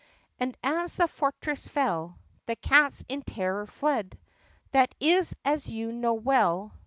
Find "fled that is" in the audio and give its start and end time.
3.67-5.35